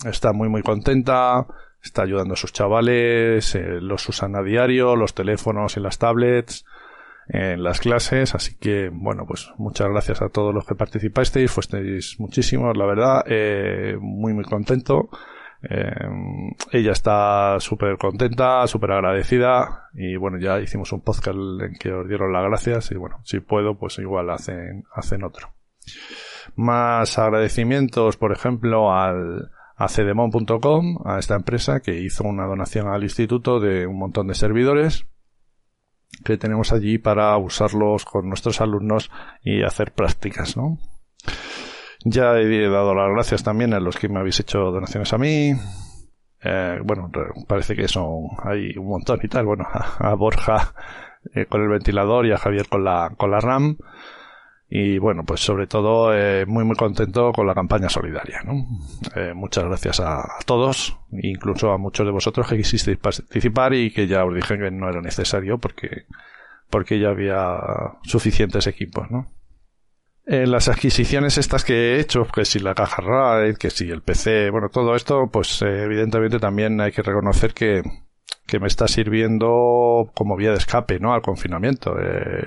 está 0.05 0.33
muy, 0.33 0.49
muy 0.49 0.63
contenta 0.63 1.47
está 1.83 2.03
ayudando 2.03 2.35
a 2.35 2.37
sus 2.37 2.53
chavales, 2.53 3.55
eh, 3.55 3.81
los 3.81 4.09
usan 4.09 4.37
a 4.37 4.43
diario, 4.43 4.97
los 4.97 5.15
teléfonos 5.15 5.77
y 5.77 5.81
las 5.81 5.99
tablets, 5.99 6.65
en 7.29 7.63
las 7.63 7.81
clases, 7.81 8.35
así 8.35 8.57
que 8.57 8.91
bueno, 8.91 9.27
pues 9.27 9.51
muchas 9.59 9.89
gracias 9.89 10.23
a 10.23 10.31
todos 10.31 10.55
los 10.55 10.65
que 10.65 10.75
participasteis, 10.75 11.51
fuisteis 11.51 12.19
muchísimos, 12.19 12.77
la 12.77 12.87
verdad, 12.87 13.25
eh, 13.27 13.97
muy 14.01 14.33
muy 14.33 14.45
contento. 14.45 15.11
Eh, 15.61 15.91
ella 16.73 16.93
está 16.93 17.59
súper 17.59 17.99
contenta, 17.99 18.67
súper 18.67 18.93
agradecida 18.93 19.89
y 19.93 20.17
bueno, 20.17 20.39
ya 20.39 20.61
hicimos 20.61 20.93
un 20.93 21.03
podcast 21.03 21.37
en 21.37 21.75
que 21.79 21.93
os 21.93 22.09
dieron 22.09 22.33
las 22.33 22.45
gracias 22.45 22.91
y 22.93 22.95
bueno, 22.95 23.21
si 23.25 23.41
puedo, 23.41 23.77
pues 23.77 23.99
igual 23.99 24.31
hacen, 24.31 24.85
hacen 24.95 25.25
otro. 25.25 25.53
Más 26.55 27.19
agradecimientos, 27.19 28.17
por 28.17 28.33
ejemplo, 28.33 28.93
al, 28.95 29.51
a 29.79 29.89
cedemon.com, 29.89 30.99
a 31.07 31.21
esta 31.21 31.37
empresa 31.37 31.81
que 31.81 32.01
hizo 32.01 32.25
una 32.25 32.47
donación 32.47 32.89
al 32.89 33.05
instituto 33.05 33.61
de 33.61 33.87
un 33.87 33.97
montón 33.97 34.27
de 34.27 34.35
servidores 34.35 35.07
que 36.25 36.37
tenemos 36.37 36.73
allí 36.73 36.99
para 36.99 37.37
usarlos 37.37 38.05
con 38.05 38.29
nuestros 38.29 38.61
alumnos 38.61 39.11
y 39.43 39.63
hacer 39.63 39.93
prácticas, 39.93 40.57
¿no? 40.57 40.79
Ya 42.05 42.37
he 42.39 42.69
dado 42.69 42.95
las 42.95 43.11
gracias 43.13 43.45
también 43.45 43.73
a 43.73 43.81
los 43.81 43.97
que 43.97 44.09
me 44.09 44.19
habéis 44.19 44.41
hecho 44.41 44.59
donaciones 44.59 45.13
a 45.13 45.19
mí. 45.19 45.53
Eh, 46.43 46.79
bueno, 46.85 47.11
parece 47.47 47.77
que 47.77 47.87
son, 47.89 48.29
hay 48.43 48.77
un 48.77 48.89
montón 48.89 49.21
y 49.23 49.29
tal. 49.29 49.47
Bueno, 49.47 49.65
a, 49.99 50.15
Borja 50.15 50.75
eh, 51.35 51.47
con 51.47 51.63
el 51.63 51.69
ventilador 51.69 52.27
y 52.27 52.33
a 52.33 52.39
Javier 52.39 52.69
con 52.69 52.85
la, 52.85 53.13
con 53.17 53.31
la 53.31 53.41
RAM. 53.41 53.77
Y 54.71 54.99
bueno, 54.99 55.25
pues 55.25 55.41
sobre 55.41 55.67
todo 55.67 56.15
eh, 56.15 56.45
muy 56.47 56.63
muy 56.65 56.77
contento 56.77 57.33
con 57.33 57.47
la 57.47 57.55
campaña 57.55 57.89
solidaria. 57.89 58.43
¿no? 58.45 58.67
Eh, 59.17 59.33
muchas 59.35 59.65
gracias 59.65 60.01
a, 60.01 60.27
todos, 60.45 60.99
incluso 61.11 61.73
a 61.73 61.79
muchos 61.79 62.05
de 62.05 62.13
vosotros 62.13 62.47
que 62.47 62.59
quisisteis 62.59 62.99
participar 62.99 63.73
y 63.73 63.91
que 63.91 64.07
ya 64.07 64.25
os 64.25 64.35
dije 64.35 64.59
que 64.59 64.71
no 64.71 64.91
era 64.91 65.01
necesario 65.01 65.57
porque, 65.59 66.05
porque 66.69 66.99
ya 66.99 67.09
había 67.09 67.59
suficientes 68.03 68.67
equipos. 68.67 69.11
¿no? 69.11 69.27
En 70.27 70.51
las 70.51 70.69
adquisiciones 70.69 71.39
estas 71.39 71.65
que 71.65 71.73
he 71.73 72.01
hecho, 72.01 72.27
que 72.27 72.45
si 72.45 72.59
la 72.59 72.75
caja 72.75 73.01
RAID, 73.01 73.57
que 73.57 73.71
si 73.71 73.91
el 73.91 74.03
PC, 74.03 74.51
bueno, 74.51 74.69
todo 74.69 74.95
esto, 74.95 75.31
pues 75.33 75.63
eh, 75.63 75.85
evidentemente 75.85 76.39
también 76.39 76.79
hay 76.83 76.93
que 76.93 77.01
reconocer 77.01 77.55
que, 77.55 77.83
que 78.47 78.61
me 78.61 78.67
está 78.67 78.87
sirviendo 78.87 80.11
como 80.15 80.37
vía 80.37 80.51
de 80.51 80.59
escape, 80.59 81.01
¿no? 81.01 81.15
Al 81.15 81.23
confinamiento. 81.23 81.97
Eh, 81.99 82.47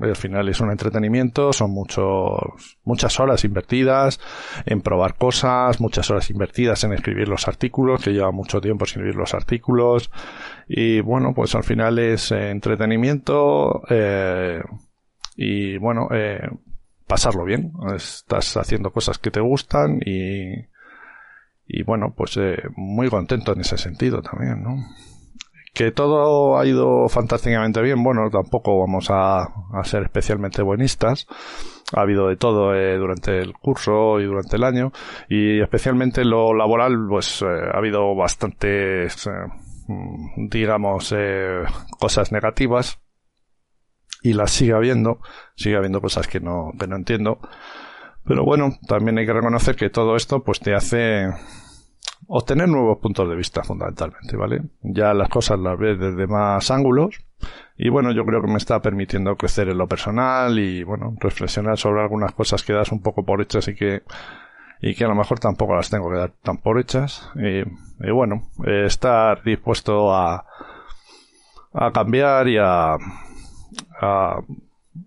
al 0.00 0.16
final 0.16 0.48
es 0.48 0.60
un 0.60 0.70
entretenimiento, 0.70 1.52
son 1.52 1.70
muchos, 1.70 2.78
muchas 2.84 3.18
horas 3.20 3.44
invertidas 3.44 4.20
en 4.66 4.80
probar 4.80 5.16
cosas, 5.16 5.80
muchas 5.80 6.10
horas 6.10 6.30
invertidas 6.30 6.84
en 6.84 6.92
escribir 6.92 7.28
los 7.28 7.48
artículos, 7.48 8.02
que 8.02 8.12
lleva 8.12 8.30
mucho 8.30 8.60
tiempo 8.60 8.84
escribir 8.84 9.14
los 9.14 9.34
artículos. 9.34 10.10
Y 10.68 11.00
bueno, 11.00 11.34
pues 11.34 11.54
al 11.54 11.64
final 11.64 11.98
es 11.98 12.32
entretenimiento, 12.32 13.82
eh, 13.88 14.62
y 15.36 15.78
bueno, 15.78 16.08
eh, 16.12 16.40
pasarlo 17.06 17.44
bien. 17.44 17.72
Estás 17.94 18.56
haciendo 18.56 18.90
cosas 18.92 19.18
que 19.18 19.30
te 19.30 19.40
gustan 19.40 20.00
y, 20.04 20.52
y 21.66 21.82
bueno, 21.82 22.14
pues 22.16 22.36
eh, 22.36 22.62
muy 22.76 23.08
contento 23.08 23.52
en 23.52 23.60
ese 23.60 23.78
sentido 23.78 24.22
también, 24.22 24.62
¿no? 24.62 24.76
Que 25.72 25.92
todo 25.92 26.58
ha 26.58 26.66
ido 26.66 27.08
fantásticamente 27.08 27.80
bien, 27.80 28.02
bueno, 28.02 28.28
tampoco 28.30 28.78
vamos 28.80 29.08
a, 29.10 29.46
ser 29.84 30.02
especialmente 30.02 30.62
buenistas. 30.62 31.26
Ha 31.94 32.02
habido 32.02 32.28
de 32.28 32.36
todo 32.36 32.74
eh, 32.74 32.96
durante 32.96 33.38
el 33.38 33.52
curso 33.54 34.20
y 34.20 34.24
durante 34.24 34.56
el 34.56 34.64
año, 34.64 34.92
y 35.28 35.60
especialmente 35.60 36.24
lo 36.24 36.54
laboral, 36.54 36.96
pues 37.08 37.42
eh, 37.42 37.46
ha 37.46 37.78
habido 37.78 38.14
bastantes, 38.14 39.26
eh, 39.26 39.30
mm, 39.88 40.48
digamos, 40.48 41.14
cosas 41.98 42.32
negativas, 42.32 43.00
y 44.22 44.34
las 44.34 44.50
sigue 44.50 44.72
habiendo, 44.72 45.20
sigue 45.56 45.76
habiendo 45.76 46.00
cosas 46.00 46.26
que 46.26 46.40
no, 46.40 46.72
que 46.78 46.86
no 46.86 46.96
entiendo. 46.96 47.38
Pero 48.24 48.44
bueno, 48.44 48.76
también 48.86 49.18
hay 49.18 49.26
que 49.26 49.32
reconocer 49.32 49.76
que 49.76 49.90
todo 49.90 50.16
esto 50.16 50.42
pues 50.42 50.60
te 50.60 50.74
hace 50.74 51.28
obtener 52.26 52.68
nuevos 52.68 52.98
puntos 52.98 53.28
de 53.28 53.36
vista 53.36 53.62
fundamentalmente, 53.62 54.36
¿vale? 54.36 54.62
Ya 54.82 55.14
las 55.14 55.28
cosas 55.28 55.58
las 55.58 55.78
ves 55.78 55.98
desde 55.98 56.26
más 56.26 56.70
ángulos 56.70 57.20
y 57.76 57.88
bueno, 57.88 58.12
yo 58.12 58.24
creo 58.24 58.40
que 58.42 58.48
me 58.48 58.58
está 58.58 58.80
permitiendo 58.80 59.36
crecer 59.36 59.68
en 59.68 59.78
lo 59.78 59.88
personal 59.88 60.58
y 60.58 60.84
bueno, 60.84 61.14
reflexionar 61.18 61.78
sobre 61.78 62.02
algunas 62.02 62.32
cosas 62.32 62.62
que 62.62 62.72
das 62.72 62.92
un 62.92 63.02
poco 63.02 63.24
por 63.24 63.40
hechas 63.40 63.68
y 63.68 63.74
que 63.74 64.02
y 64.82 64.94
que 64.94 65.04
a 65.04 65.08
lo 65.08 65.14
mejor 65.14 65.38
tampoco 65.38 65.74
las 65.74 65.90
tengo 65.90 66.10
que 66.10 66.16
dar 66.16 66.32
tan 66.42 66.56
por 66.56 66.78
hechas 66.78 67.30
y, 67.34 68.10
bueno, 68.10 68.44
estar 68.64 69.42
dispuesto 69.42 70.14
a 70.14 70.46
a 71.72 71.92
cambiar 71.92 72.48
y 72.48 72.58
a, 72.58 72.96
a, 74.00 74.40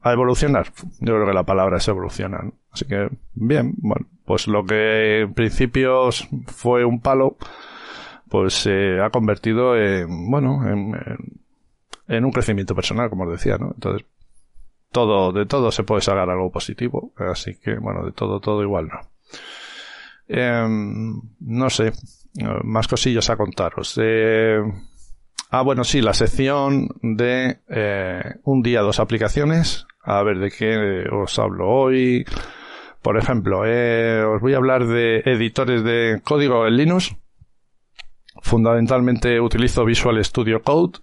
evolucionar. 0.06 0.68
Yo 1.00 1.14
creo 1.14 1.26
que 1.26 1.34
la 1.34 1.44
palabra 1.44 1.78
es 1.78 1.88
evolucionar. 1.88 2.52
Así 2.74 2.86
que, 2.86 3.10
bien, 3.34 3.74
bueno, 3.78 4.08
pues 4.26 4.48
lo 4.48 4.66
que 4.66 5.22
en 5.22 5.34
principio 5.34 6.10
fue 6.48 6.84
un 6.84 7.00
palo, 7.02 7.38
pues 8.30 8.54
se 8.54 9.00
ha 9.00 9.10
convertido 9.12 9.78
en, 9.78 10.32
bueno, 10.32 10.68
en, 10.68 12.26
un 12.26 12.32
crecimiento 12.32 12.74
personal, 12.74 13.10
como 13.10 13.26
os 13.26 13.32
decía, 13.32 13.58
¿no? 13.58 13.72
Entonces, 13.74 14.08
todo, 14.92 15.32
de 15.32 15.46
todo 15.46 15.72
se 15.72 15.84
puede 15.84 16.02
sacar 16.02 16.30
algo 16.30 16.52
positivo, 16.52 17.14
así 17.18 17.56
que, 17.56 17.76
bueno, 17.76 18.06
de 18.06 18.12
todo, 18.12 18.40
todo 18.40 18.64
igual, 18.64 18.88
¿no? 18.88 19.00
Em, 20.28 21.22
no 21.42 21.70
sé, 21.70 21.92
más 22.64 22.88
cosillas 22.88 23.30
a 23.30 23.38
contaros. 23.38 24.00
Eh, 24.02 24.62
Ah, 25.56 25.62
bueno, 25.62 25.84
sí, 25.84 26.02
la 26.02 26.16
sección 26.16 26.88
de 27.04 27.60
eh, 27.70 28.24
un 28.44 28.64
día, 28.64 28.82
dos 28.82 29.00
aplicaciones. 29.00 29.86
A 30.02 30.24
ver 30.24 30.40
de 30.40 30.50
qué 30.50 31.06
os 31.12 31.38
hablo 31.38 31.70
hoy. 31.70 32.26
Por 33.04 33.18
ejemplo, 33.18 33.64
eh, 33.66 34.24
os 34.24 34.42
voy 34.42 34.54
a 34.54 34.58
hablar 34.58 34.88
de 34.88 35.20
editores 35.26 35.84
de 35.84 36.22
código 36.24 36.66
en 36.66 36.78
Linux. 36.78 37.16
Fundamentalmente 38.42 39.42
utilizo 39.42 39.84
Visual 39.84 40.24
Studio 40.24 40.62
Code. 40.64 41.00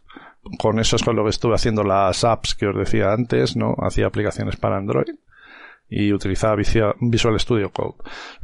Con 0.59 0.81
eso 0.81 0.97
es 0.97 1.03
con 1.03 1.15
lo 1.15 1.25
que 1.25 1.31
estuve 1.31 1.55
haciendo 1.55 1.85
las 1.85 2.25
apps 2.25 2.55
que 2.55 2.67
os 2.67 2.77
decía 2.77 3.13
antes, 3.13 3.55
¿no? 3.55 3.75
Hacía 3.79 4.07
aplicaciones 4.07 4.57
para 4.57 4.79
Android 4.79 5.15
y 5.91 6.13
utilizaba 6.13 6.57
Visual 6.57 7.39
Studio 7.39 7.71
Code. 7.71 7.97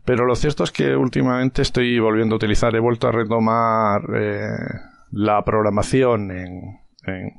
Pero 0.04 0.26
lo 0.26 0.34
cierto 0.34 0.64
es 0.64 0.70
que 0.70 0.94
últimamente 0.94 1.62
estoy 1.62 1.98
volviendo 1.98 2.34
a 2.34 2.36
utilizar, 2.36 2.74
he 2.76 2.80
vuelto 2.80 3.08
a 3.08 3.12
retomar 3.12 4.02
eh, 4.14 4.48
la 5.12 5.42
programación 5.44 6.30
en, 6.30 6.80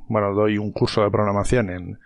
bueno, 0.08 0.34
doy 0.34 0.58
un 0.58 0.72
curso 0.72 1.02
de 1.02 1.10
programación 1.10 1.70
en, 1.70 1.98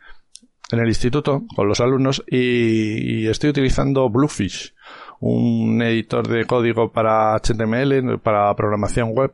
en 0.72 0.80
el 0.80 0.88
instituto 0.88 1.42
con 1.54 1.68
los 1.68 1.80
alumnos 1.80 2.24
y, 2.26 3.26
estoy 3.28 3.50
utilizando 3.50 4.08
Bluefish, 4.08 4.74
un 5.20 5.80
editor 5.82 6.26
de 6.26 6.44
código 6.46 6.90
para 6.90 7.38
HTML, 7.38 8.18
para 8.20 8.54
programación 8.56 9.10
web, 9.12 9.32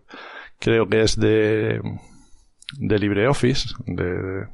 creo 0.59 0.88
que 0.88 1.02
es 1.02 1.18
de, 1.18 1.80
LibreOffice, 2.78 3.75
de, 3.87 4.49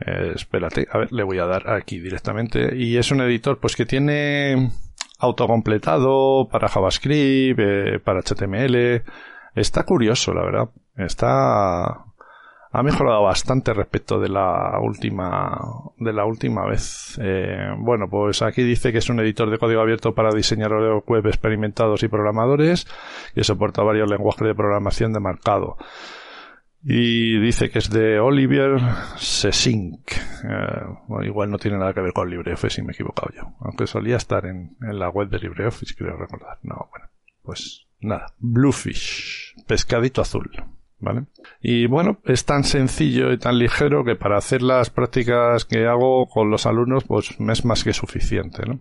eh, 0.00 0.32
espérate, 0.34 0.86
a 0.90 0.98
ver, 0.98 1.12
le 1.12 1.22
voy 1.22 1.38
a 1.38 1.46
dar 1.46 1.70
aquí 1.70 1.98
directamente. 2.00 2.76
Y 2.76 2.96
es 2.96 3.10
un 3.10 3.20
editor 3.22 3.58
pues 3.58 3.76
que 3.76 3.86
tiene 3.86 4.70
autocompletado 5.18 6.48
para 6.50 6.68
JavaScript, 6.68 7.58
eh, 7.58 8.00
para 8.04 8.20
HTML, 8.20 9.02
Está 9.54 9.84
curioso, 9.84 10.32
la 10.32 10.42
verdad. 10.42 10.70
Está 10.96 12.04
ha 12.72 12.82
mejorado 12.82 13.24
bastante 13.24 13.72
respecto 13.74 14.20
de 14.20 14.28
la 14.28 14.78
última 14.80 15.58
de 15.98 16.12
la 16.12 16.24
última 16.24 16.64
vez. 16.66 17.18
Eh, 17.20 17.74
bueno, 17.78 18.08
pues 18.08 18.42
aquí 18.42 18.62
dice 18.62 18.92
que 18.92 18.98
es 18.98 19.10
un 19.10 19.18
editor 19.20 19.50
de 19.50 19.58
código 19.58 19.80
abierto 19.80 20.14
para 20.14 20.30
diseñadores 20.30 21.02
web 21.06 21.26
experimentados 21.26 22.02
y 22.02 22.08
programadores 22.08 22.86
que 23.34 23.42
soporta 23.42 23.82
varios 23.82 24.08
lenguajes 24.08 24.46
de 24.46 24.54
programación 24.54 25.12
de 25.12 25.20
marcado. 25.20 25.76
Y 26.82 27.38
dice 27.40 27.70
que 27.70 27.80
es 27.80 27.90
de 27.90 28.20
Olivier 28.20 28.80
Sesink. 29.16 30.12
Eh, 30.44 31.26
igual 31.26 31.50
no 31.50 31.58
tiene 31.58 31.76
nada 31.76 31.92
que 31.92 32.00
ver 32.00 32.14
con 32.14 32.30
LibreOffice, 32.30 32.76
si 32.76 32.82
me 32.82 32.92
he 32.92 32.94
equivocado 32.94 33.30
yo. 33.36 33.52
Aunque 33.60 33.86
solía 33.86 34.16
estar 34.16 34.46
en, 34.46 34.76
en 34.80 34.98
la 34.98 35.10
web 35.10 35.28
de 35.28 35.40
LibreOffice, 35.40 35.94
creo 35.94 36.16
recordar. 36.16 36.58
No, 36.62 36.88
bueno, 36.90 37.08
pues 37.42 37.86
nada, 38.00 38.32
Bluefish, 38.38 39.56
pescadito 39.66 40.22
azul. 40.22 40.50
¿Vale? 41.00 41.24
Y 41.62 41.86
bueno, 41.86 42.18
es 42.24 42.44
tan 42.44 42.62
sencillo 42.62 43.32
y 43.32 43.38
tan 43.38 43.58
ligero 43.58 44.04
que 44.04 44.16
para 44.16 44.36
hacer 44.36 44.60
las 44.60 44.90
prácticas 44.90 45.64
que 45.64 45.86
hago 45.86 46.26
con 46.28 46.50
los 46.50 46.66
alumnos, 46.66 47.04
pues 47.04 47.30
es 47.38 47.64
más 47.64 47.84
que 47.84 47.94
suficiente, 47.94 48.66
¿no? 48.66 48.80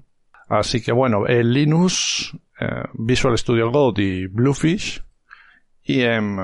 Así 0.49 0.81
que 0.81 0.91
bueno, 0.91 1.27
en 1.27 1.53
Linux, 1.53 2.35
eh, 2.59 2.83
Visual 2.93 3.37
Studio 3.37 3.71
Code 3.71 4.03
y 4.03 4.27
Bluefish, 4.27 5.03
y 5.83 6.01
en, 6.01 6.37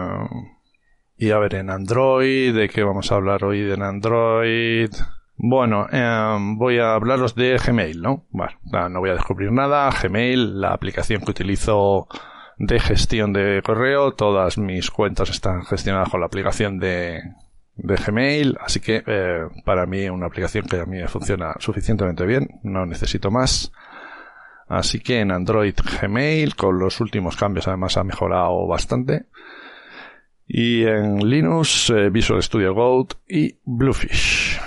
eh, 1.18 1.32
a 1.32 1.40
ver, 1.40 1.56
en 1.56 1.70
Android, 1.70 2.56
¿de 2.56 2.70
qué 2.70 2.84
vamos 2.84 3.12
a 3.12 3.16
hablar 3.16 3.44
hoy 3.44 3.72
en 3.72 3.82
Android? 3.82 4.90
Bueno, 5.38 5.88
eh, 5.92 6.38
voy 6.56 6.80
a 6.80 6.94
hablaros 6.94 7.36
de 7.36 7.58
Gmail, 7.58 8.02
¿no? 8.02 8.26
Bueno, 8.30 8.56
no 8.90 9.00
voy 9.00 9.10
a 9.10 9.16
descubrir 9.16 9.52
nada. 9.52 9.90
Gmail, 9.90 10.62
la 10.62 10.70
aplicación 10.70 11.22
que 11.22 11.32
utilizo 11.32 12.08
de 12.58 12.80
gestión 12.80 13.34
de 13.34 13.62
correo. 13.64 14.14
Todas 14.14 14.58
mis 14.58 14.92
cuentas 14.92 15.30
están 15.30 15.64
gestionadas 15.64 16.10
con 16.10 16.20
la 16.20 16.28
aplicación 16.28 16.80
de, 16.80 17.22
de 17.76 17.96
Gmail, 17.96 18.58
así 18.60 18.80
que 18.80 19.04
eh, 19.06 19.48
para 19.64 19.86
mí 19.86 20.08
una 20.10 20.28
aplicación 20.28 20.66
que 20.66 20.80
a 20.80 20.86
mí 20.86 20.98
me 20.98 21.08
funciona 21.08 21.56
suficientemente 21.60 22.26
bien, 22.26 22.60
no 22.64 22.86
necesito 22.86 23.32
más. 23.32 23.72
Así 24.68 25.00
que 25.00 25.20
en 25.20 25.32
Android 25.32 25.76
Gmail, 26.02 26.56
con 26.56 26.80
los 26.80 27.00
últimos 27.00 27.36
cambios 27.36 27.68
además 27.68 27.98
ha 27.98 28.04
mejorado 28.04 28.66
bastante. 28.68 29.26
Y 30.48 30.84
en 30.84 31.28
Linux, 31.28 31.90
eh, 31.90 32.10
Visual 32.10 32.42
Studio 32.42 32.74
Code 32.74 33.16
y 33.28 33.58
Bluefish. 33.64 34.60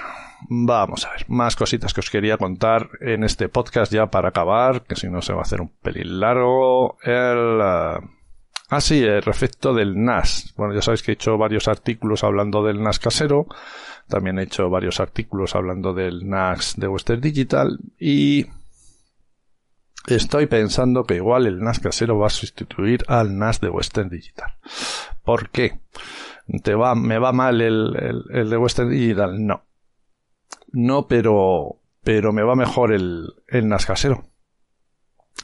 Vamos 0.50 1.04
a 1.04 1.10
ver, 1.10 1.26
más 1.28 1.56
cositas 1.56 1.92
que 1.92 2.00
os 2.00 2.08
quería 2.08 2.38
contar 2.38 2.88
en 3.00 3.22
este 3.22 3.50
podcast 3.50 3.92
ya 3.92 4.06
para 4.06 4.30
acabar, 4.30 4.82
que 4.84 4.96
si 4.96 5.10
no 5.10 5.20
se 5.20 5.34
va 5.34 5.40
a 5.40 5.42
hacer 5.42 5.60
un 5.60 5.68
pelín 5.68 6.20
largo. 6.20 6.96
El... 7.02 7.60
Uh... 7.60 8.08
Ah, 8.70 8.80
sí, 8.80 9.02
el 9.02 9.28
efecto 9.28 9.74
del 9.74 10.02
NAS. 10.02 10.54
Bueno, 10.56 10.74
ya 10.74 10.80
sabéis 10.80 11.02
que 11.02 11.12
he 11.12 11.14
hecho 11.14 11.36
varios 11.36 11.68
artículos 11.68 12.24
hablando 12.24 12.64
del 12.64 12.82
NAS 12.82 12.98
casero. 12.98 13.46
También 14.08 14.38
he 14.38 14.44
hecho 14.44 14.70
varios 14.70 15.00
artículos 15.00 15.54
hablando 15.54 15.92
del 15.92 16.26
NAS 16.26 16.74
de 16.76 16.88
Western 16.88 17.20
Digital. 17.20 17.78
Y 17.98 18.46
estoy 20.06 20.46
pensando 20.46 21.04
que 21.04 21.16
igual 21.16 21.46
el 21.46 21.60
NAS 21.60 21.80
casero 21.80 22.18
va 22.18 22.28
a 22.28 22.30
sustituir 22.30 23.04
al 23.06 23.36
NAS 23.36 23.60
de 23.60 23.68
Western 23.68 24.08
Digital. 24.08 24.54
¿Por 25.24 25.50
qué? 25.50 25.78
¿Te 26.62 26.74
va, 26.74 26.94
¿Me 26.94 27.18
va 27.18 27.32
mal 27.32 27.60
el, 27.60 28.24
el 28.30 28.48
de 28.48 28.56
Western 28.56 28.88
Digital? 28.88 29.46
No 29.46 29.67
no, 30.72 31.06
pero, 31.06 31.80
pero 32.02 32.32
me 32.32 32.42
va 32.42 32.54
mejor 32.54 32.92
el, 32.92 33.34
NAS 33.50 33.86
casero. 33.86 34.24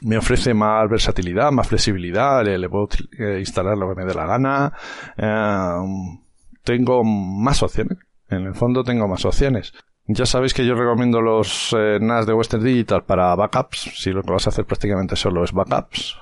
Me 0.03 0.19
ofrece 0.19 0.55
más 0.55 0.89
versatilidad, 0.91 1.53
más 1.53 1.69
flexibilidad, 1.69 2.45
le, 2.45 2.69
puedo 2.69 2.89
eh, 3.19 3.39
instalar 3.39 3.79
lo 3.79 3.89
que 3.89 3.95
me 3.95 4.05
dé 4.05 4.15
la 4.15 4.27
gana. 4.27 4.73
Eh, 5.17 6.19
tengo 6.63 7.05
más 7.05 7.63
opciones. 7.63 7.99
En 8.29 8.47
el 8.47 8.55
fondo 8.55 8.83
tengo 8.83 9.07
más 9.07 9.25
opciones. 9.25 9.73
Ya 10.07 10.27
sabéis 10.27 10.53
que 10.53 10.67
yo 10.67 10.75
recomiendo 10.75 11.21
los 11.23 11.75
eh, 11.79 11.99
NAS 12.01 12.27
de 12.27 12.35
Western 12.35 12.63
Digital 12.63 13.05
para 13.05 13.35
backups, 13.37 13.93
si 13.95 14.11
lo 14.11 14.23
que 14.23 14.33
vas 14.33 14.47
a 14.47 14.51
hacer 14.51 14.67
prácticamente 14.67 15.17
solo 15.17 15.45
es 15.45 15.53
backups. 15.53 16.19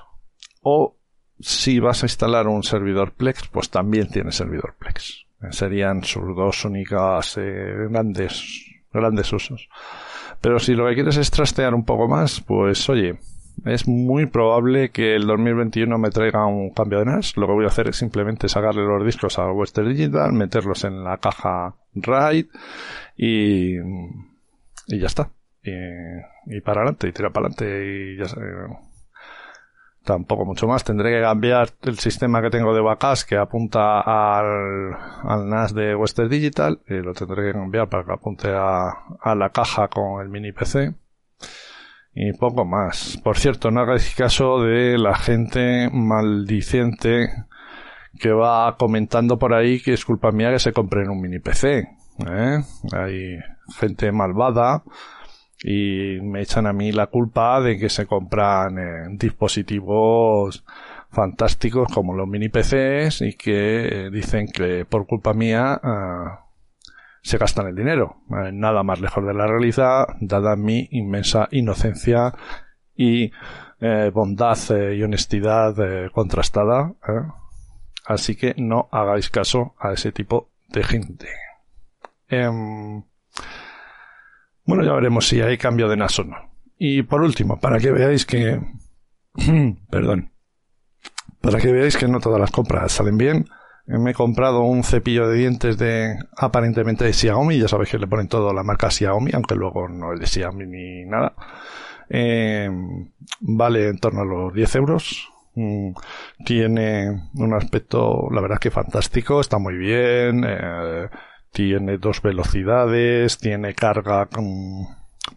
O 0.61 0.95
si 1.39 1.79
vas 1.79 2.03
a 2.03 2.05
instalar 2.05 2.47
un 2.47 2.63
servidor 2.63 3.13
Plex, 3.13 3.47
pues 3.49 3.69
también 3.69 4.07
tiene 4.07 4.31
servidor 4.31 4.75
Plex. 4.79 5.25
Serían 5.49 6.03
sus 6.03 6.35
dos 6.35 6.63
únicas 6.63 7.35
grandes, 7.35 8.72
grandes 8.93 9.31
usos. 9.33 9.69
Pero 10.41 10.59
si 10.59 10.73
lo 10.73 10.87
que 10.87 10.95
quieres 10.95 11.17
es 11.17 11.31
trastear 11.31 11.73
un 11.73 11.85
poco 11.85 12.07
más, 12.07 12.41
pues 12.41 12.89
oye, 12.89 13.17
es 13.65 13.87
muy 13.87 14.25
probable 14.25 14.89
que 14.89 15.15
el 15.15 15.25
2021 15.25 15.97
me 15.97 16.09
traiga 16.09 16.45
un 16.45 16.71
cambio 16.71 16.99
de 16.99 17.05
NAS. 17.05 17.37
Lo 17.37 17.47
que 17.47 17.53
voy 17.53 17.65
a 17.65 17.69
hacer 17.69 17.87
es 17.87 17.95
simplemente 17.95 18.49
sacarle 18.49 18.83
los 18.83 19.05
discos 19.05 19.39
a 19.39 19.51
Western 19.51 19.89
Digital, 19.89 20.33
meterlos 20.33 20.83
en 20.83 21.03
la 21.03 21.17
caja 21.17 21.75
RAID 21.95 22.47
y, 23.15 23.77
y 23.77 24.99
ya 24.99 25.07
está. 25.07 25.29
Y, 25.63 26.59
para 26.59 26.81
adelante, 26.81 27.07
y 27.07 27.13
tira 27.13 27.29
para 27.29 27.47
adelante 27.47 27.85
y 27.85 28.17
ya 28.17 28.25
Tampoco 30.03 30.45
mucho 30.45 30.67
más. 30.67 30.83
Tendré 30.83 31.11
que 31.11 31.21
cambiar 31.21 31.69
el 31.83 31.97
sistema 31.97 32.41
que 32.41 32.49
tengo 32.49 32.73
de 32.73 32.81
backups 32.81 33.23
que 33.23 33.37
apunta 33.37 34.01
al, 34.01 34.93
al 35.23 35.49
NAS 35.49 35.73
de 35.73 35.95
Western 35.95 36.29
Digital 36.29 36.81
y 36.87 36.95
lo 36.95 37.13
tendré 37.13 37.47
que 37.47 37.53
cambiar 37.53 37.87
para 37.87 38.03
que 38.03 38.11
apunte 38.11 38.49
a, 38.49 38.89
a 39.21 39.35
la 39.35 39.49
caja 39.49 39.87
con 39.87 40.21
el 40.21 40.29
mini 40.29 40.51
PC 40.51 40.93
y 42.15 42.33
poco 42.33 42.65
más. 42.65 43.19
Por 43.23 43.37
cierto, 43.37 43.71
no 43.71 43.81
hagáis 43.81 44.13
caso 44.15 44.61
de 44.61 44.97
la 44.97 45.15
gente 45.15 45.89
maldiciente 45.91 47.29
que 48.19 48.31
va 48.31 48.75
comentando 48.77 49.39
por 49.39 49.53
ahí 49.53 49.79
que 49.79 49.93
es 49.93 50.05
culpa 50.05 50.31
mía 50.31 50.51
que 50.51 50.59
se 50.59 50.73
compren 50.73 51.09
un 51.09 51.21
mini 51.21 51.39
PC. 51.39 51.87
¿eh? 52.27 52.59
Hay 52.91 53.37
gente 53.79 54.11
malvada 54.11 54.83
y 55.63 56.19
me 56.21 56.41
echan 56.41 56.67
a 56.67 56.73
mí 56.73 56.91
la 56.91 57.07
culpa 57.07 57.61
de 57.61 57.77
que 57.77 57.89
se 57.89 58.05
compran 58.05 58.77
eh, 58.77 59.07
dispositivos 59.11 60.63
fantásticos 61.09 61.87
como 61.93 62.13
los 62.15 62.27
mini 62.27 62.49
PCs 62.49 63.21
y 63.21 63.33
que 63.33 64.09
dicen 64.11 64.47
que 64.47 64.83
por 64.85 65.05
culpa 65.05 65.33
mía 65.33 65.79
ah, 65.81 66.43
se 67.23 67.37
gastan 67.37 67.67
el 67.67 67.75
dinero. 67.75 68.17
Eh, 68.29 68.51
nada 68.51 68.83
más 68.83 68.99
lejos 68.99 69.25
de 69.25 69.33
la 69.33 69.47
realidad, 69.47 70.07
dada 70.19 70.55
mi 70.55 70.87
inmensa 70.91 71.47
inocencia 71.51 72.33
y 72.95 73.31
eh, 73.79 74.11
bondad 74.13 74.57
eh, 74.71 74.95
y 74.95 75.03
honestidad 75.03 75.75
contrastada. 76.11 76.93
Así 78.05 78.35
que 78.35 78.53
no 78.57 78.89
hagáis 78.91 79.29
caso 79.29 79.73
a 79.79 79.93
ese 79.93 80.11
tipo 80.11 80.49
de 80.69 80.83
gente. 80.83 81.29
Bueno, 84.65 84.83
ya 84.83 84.93
veremos 84.93 85.27
si 85.27 85.41
hay 85.41 85.57
cambio 85.57 85.89
de 85.89 85.97
NAS 85.97 86.19
o 86.19 86.23
no. 86.23 86.37
Y 86.77 87.03
por 87.03 87.21
último, 87.21 87.59
para 87.59 87.79
que 87.79 87.91
veáis 87.91 88.25
que... 88.25 88.59
perdón. 89.89 90.31
Para 91.41 91.59
que 91.59 91.71
veáis 91.71 91.97
que 91.97 92.07
no 92.07 92.19
todas 92.19 92.39
las 92.39 92.51
compras 92.51 92.91
salen 92.91 93.17
bien, 93.17 93.45
me 93.85 94.11
he 94.11 94.13
comprado 94.13 94.61
un 94.61 94.83
cepillo 94.83 95.27
de 95.27 95.37
dientes 95.37 95.77
de 95.77 96.17
aparentemente 96.37 97.03
de 97.03 97.13
Xiaomi. 97.13 97.59
Ya 97.59 97.67
sabéis 97.67 97.91
que 97.91 97.99
le 97.99 98.07
ponen 98.07 98.27
todo 98.27 98.53
la 98.53 98.63
marca 98.63 98.89
Xiaomi, 98.89 99.31
aunque 99.33 99.55
luego 99.55 99.89
no 99.89 100.13
es 100.13 100.19
de 100.21 100.27
Xiaomi 100.27 100.65
ni 100.65 101.05
nada. 101.05 101.33
Eh, 102.09 102.69
vale 103.41 103.89
en 103.89 103.97
torno 103.97 104.21
a 104.21 104.25
los 104.25 104.53
10 104.53 104.75
euros. 104.75 105.29
Mm, 105.55 105.91
tiene 106.45 107.29
un 107.35 107.53
aspecto, 107.53 108.29
la 108.31 108.41
verdad 108.41 108.59
que 108.59 108.71
fantástico. 108.71 109.41
Está 109.41 109.57
muy 109.57 109.75
bien. 109.75 110.43
Eh, 110.47 111.09
tiene 111.53 111.97
dos 111.97 112.21
velocidades. 112.21 113.37
Tiene 113.37 113.73
carga 113.73 114.27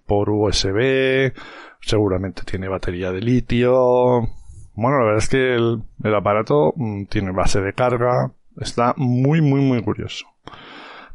por 0.06 0.30
USB. 0.30 1.32
Seguramente 1.80 2.42
tiene 2.42 2.66
batería 2.68 3.12
de 3.12 3.20
litio 3.20 4.28
bueno, 4.76 4.98
la 4.98 5.04
verdad 5.06 5.22
es 5.22 5.28
que 5.30 5.54
el, 5.54 6.14
aparato 6.14 6.74
mm, 6.76 7.06
tiene 7.06 7.32
base 7.32 7.62
de 7.62 7.72
carga, 7.72 8.30
está 8.60 8.92
muy, 8.98 9.40
muy, 9.40 9.62
muy 9.62 9.82
curioso. 9.82 10.26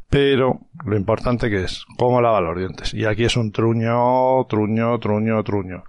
Pero 0.09 0.61
lo 0.83 0.97
importante 0.97 1.49
que 1.49 1.63
es, 1.63 1.85
cómo 1.97 2.21
lava 2.21 2.41
los 2.41 2.57
dientes. 2.57 2.93
Y 2.93 3.05
aquí 3.05 3.23
es 3.23 3.37
un 3.37 3.51
truño, 3.51 4.43
truño, 4.45 4.99
truño, 4.99 5.43
truño. 5.43 5.83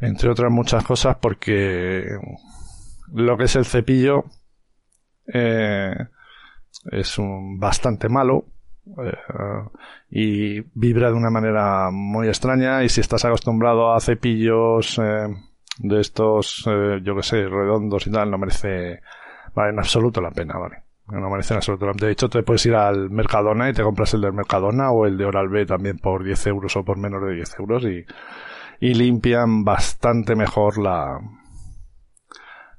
Entre 0.00 0.28
otras 0.28 0.50
muchas 0.50 0.84
cosas 0.84 1.16
porque 1.20 2.04
lo 3.12 3.36
que 3.38 3.44
es 3.44 3.56
el 3.56 3.64
cepillo 3.64 4.24
eh, 5.32 5.94
es 6.90 7.18
un 7.18 7.58
bastante 7.60 8.08
malo. 8.08 8.46
Eh, 8.86 9.12
y 10.10 10.60
vibra 10.74 11.08
de 11.08 11.16
una 11.16 11.30
manera 11.30 11.90
muy 11.92 12.26
extraña 12.28 12.82
y 12.82 12.88
si 12.88 13.00
estás 13.00 13.24
acostumbrado 13.24 13.92
a 13.92 14.00
cepillos 14.00 14.98
eh, 14.98 15.28
de 15.78 16.00
estos, 16.00 16.64
eh, 16.66 17.00
yo 17.02 17.14
que 17.14 17.22
sé, 17.22 17.46
redondos 17.46 18.06
y 18.06 18.10
tal, 18.10 18.30
no 18.30 18.38
merece 18.38 19.00
vale, 19.54 19.70
en 19.70 19.78
absoluto 19.78 20.20
la 20.20 20.30
pena, 20.30 20.58
¿vale? 20.58 20.82
No 21.08 21.30
merece 21.30 21.54
en 21.54 21.58
absoluto 21.58 21.86
la 21.86 21.92
pena. 21.92 22.06
De 22.06 22.12
hecho, 22.12 22.28
te 22.28 22.42
puedes 22.42 22.64
ir 22.66 22.74
al 22.74 23.10
Mercadona 23.10 23.70
y 23.70 23.72
te 23.72 23.82
compras 23.82 24.14
el 24.14 24.22
del 24.22 24.32
Mercadona 24.32 24.90
o 24.90 25.06
el 25.06 25.16
de 25.16 25.26
Oral 25.26 25.48
B 25.48 25.64
también 25.64 25.98
por 25.98 26.24
10 26.24 26.46
euros 26.48 26.76
o 26.76 26.84
por 26.84 26.98
menos 26.98 27.22
de 27.22 27.34
10 27.34 27.58
euros 27.60 27.84
y, 27.84 28.04
y 28.80 28.94
limpian 28.94 29.64
bastante 29.64 30.34
mejor 30.34 30.78
la, 30.78 31.20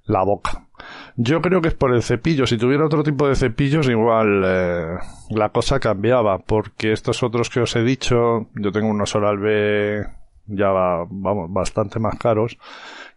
la 0.06 0.24
boca. 0.24 0.68
Yo 1.16 1.42
creo 1.42 1.62
que 1.62 1.68
es 1.68 1.74
por 1.74 1.94
el 1.94 2.04
cepillo. 2.04 2.48
Si 2.48 2.58
tuviera 2.58 2.86
otro 2.86 3.04
tipo 3.04 3.28
de 3.28 3.36
cepillos, 3.36 3.88
igual 3.88 4.44
eh, 4.46 4.98
la 5.30 5.50
cosa 5.50 5.80
cambiaba. 5.80 6.40
Porque 6.40 6.92
estos 6.92 7.24
otros 7.24 7.50
que 7.50 7.60
os 7.60 7.76
he 7.76 7.84
dicho, 7.84 8.48
yo 8.56 8.72
tengo 8.72 8.88
unos 8.88 9.16
Oral 9.16 9.38
B 9.38 10.04
ya 10.46 10.70
va, 10.70 11.06
vamos, 11.10 11.52
bastante 11.52 12.00
más 12.00 12.18
caros, 12.18 12.58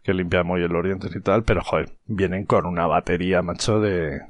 que 0.03 0.15
limpian 0.15 0.47
muy 0.47 0.61
bien 0.61 0.73
los 0.73 0.85
dientes 0.85 1.15
y 1.15 1.21
tal, 1.21 1.43
pero 1.43 1.63
joder, 1.63 1.91
vienen 2.07 2.45
con 2.45 2.67
una 2.67 2.87
batería, 2.87 3.43
macho, 3.43 3.81
de, 3.81 4.21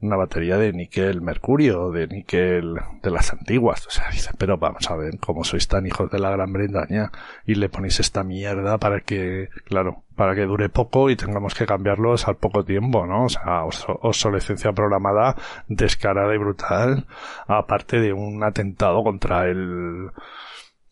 una 0.00 0.16
batería 0.16 0.56
de 0.56 0.72
níquel 0.72 1.20
mercurio, 1.20 1.90
de 1.90 2.06
níquel 2.06 2.74
de 3.02 3.10
las 3.10 3.32
antiguas. 3.32 3.86
O 3.86 3.90
sea, 3.90 4.10
dice, 4.10 4.30
pero 4.38 4.56
vamos 4.56 4.88
a 4.90 4.96
ver 4.96 5.18
cómo 5.18 5.44
sois 5.44 5.66
tan 5.66 5.86
hijos 5.86 6.10
de 6.10 6.18
la 6.18 6.30
gran 6.30 6.52
Bretaña 6.52 7.10
y 7.46 7.56
le 7.56 7.68
ponéis 7.68 7.98
esta 8.00 8.22
mierda 8.22 8.78
para 8.78 9.00
que, 9.00 9.48
claro, 9.64 10.04
para 10.14 10.34
que 10.34 10.42
dure 10.42 10.68
poco 10.68 11.10
y 11.10 11.16
tengamos 11.16 11.54
que 11.54 11.66
cambiarlos 11.66 12.28
al 12.28 12.36
poco 12.36 12.64
tiempo, 12.64 13.06
¿no? 13.06 13.24
O 13.24 13.28
sea, 13.28 13.64
obsolescencia 13.64 14.72
programada 14.72 15.36
descarada 15.68 16.34
y 16.34 16.38
brutal, 16.38 17.06
aparte 17.46 18.00
de 18.00 18.12
un 18.12 18.42
atentado 18.44 19.02
contra 19.02 19.46
el, 19.46 20.10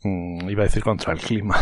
iba 0.05 0.63
a 0.63 0.67
decir 0.67 0.83
contra 0.83 1.13
el 1.13 1.21
clima, 1.21 1.57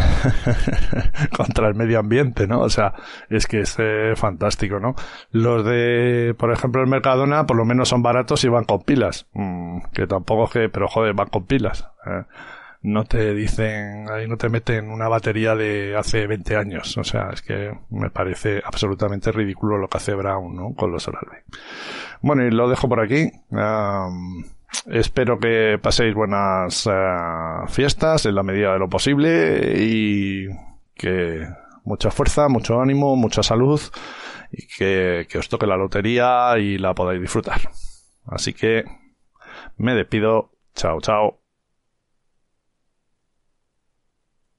contra 1.36 1.68
el 1.68 1.74
medio 1.74 1.98
ambiente, 1.98 2.46
¿no? 2.46 2.60
O 2.60 2.68
sea, 2.68 2.94
es 3.30 3.46
que 3.46 3.60
es 3.60 3.76
eh, 3.78 4.12
fantástico, 4.16 4.80
¿no? 4.80 4.94
Los 5.30 5.64
de, 5.64 6.34
por 6.38 6.52
ejemplo, 6.52 6.82
el 6.82 6.88
Mercadona, 6.88 7.46
por 7.46 7.56
lo 7.56 7.64
menos 7.64 7.88
son 7.88 8.02
baratos 8.02 8.44
y 8.44 8.48
van 8.48 8.64
con 8.64 8.82
pilas, 8.82 9.26
mm, 9.32 9.78
que 9.92 10.06
tampoco 10.06 10.44
es 10.44 10.50
que, 10.50 10.68
pero 10.68 10.88
joder, 10.88 11.14
van 11.14 11.28
con 11.28 11.46
pilas. 11.46 11.88
¿eh? 12.06 12.24
No 12.82 13.04
te 13.04 13.32
dicen, 13.32 14.10
ahí 14.10 14.28
no 14.28 14.36
te 14.36 14.50
meten 14.50 14.90
una 14.90 15.08
batería 15.08 15.54
de 15.54 15.96
hace 15.96 16.26
20 16.26 16.56
años, 16.56 16.98
o 16.98 17.04
sea, 17.04 17.30
es 17.32 17.40
que 17.40 17.72
me 17.88 18.10
parece 18.10 18.60
absolutamente 18.62 19.32
ridículo 19.32 19.78
lo 19.78 19.88
que 19.88 19.96
hace 19.96 20.14
Brown, 20.14 20.54
¿no? 20.54 20.74
Con 20.74 20.92
los 20.92 21.08
Oral 21.08 21.26
Bueno, 22.20 22.44
y 22.44 22.50
lo 22.50 22.68
dejo 22.68 22.86
por 22.86 23.00
aquí. 23.00 23.30
Espero 24.86 25.38
que 25.38 25.78
paséis 25.80 26.14
buenas 26.14 26.86
eh, 26.86 26.90
fiestas 27.68 28.26
en 28.26 28.34
la 28.34 28.42
medida 28.42 28.72
de 28.72 28.78
lo 28.78 28.88
posible 28.88 29.74
y 29.78 30.48
que 30.94 31.46
mucha 31.84 32.10
fuerza, 32.10 32.48
mucho 32.48 32.80
ánimo, 32.80 33.16
mucha 33.16 33.42
salud 33.42 33.80
y 34.50 34.66
que, 34.66 35.26
que 35.28 35.38
os 35.38 35.48
toque 35.48 35.66
la 35.66 35.76
lotería 35.76 36.58
y 36.58 36.78
la 36.78 36.94
podáis 36.94 37.20
disfrutar. 37.20 37.60
Así 38.26 38.52
que 38.52 38.84
me 39.76 39.94
despido. 39.94 40.50
Chao, 40.74 41.00
chao. 41.00 41.43